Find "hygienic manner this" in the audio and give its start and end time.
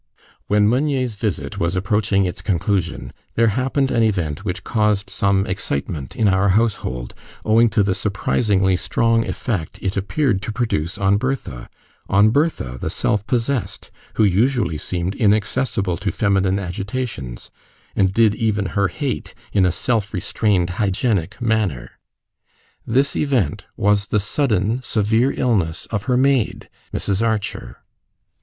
20.81-23.15